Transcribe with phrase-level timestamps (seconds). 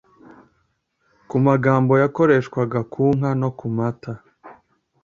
[1.29, 4.13] ku magambo yakoreshwaga ku nka no ku mata